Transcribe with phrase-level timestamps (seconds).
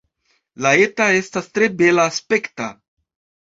[0.65, 2.73] La eta estas tre bela-aspekta.